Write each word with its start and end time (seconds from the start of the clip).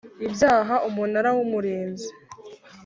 ibyaha 0.25 0.75
Umunara 0.87 1.29
w 1.35 1.39
Umurinzi 1.45 2.09